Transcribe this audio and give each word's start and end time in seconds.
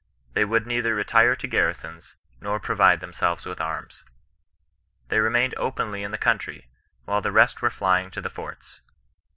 They 0.33 0.45
would 0.45 0.65
neither 0.65 0.95
retire 0.95 1.35
to 1.35 1.47
garri 1.47 1.75
sons, 1.75 2.15
nor 2.41 2.59
provide 2.59 3.01
themselves 3.01 3.45
with 3.45 3.61
arms. 3.61 4.03
They 5.09 5.19
remained 5.19 5.53
openly 5.57 6.01
in 6.01 6.09
the 6.09 6.17
country, 6.17 6.67
while 7.05 7.21
the 7.21 7.31
rest 7.31 7.61
were 7.61 7.69
flying 7.69 8.09
to 8.09 8.21
the 8.21 8.27
forts. 8.31 8.81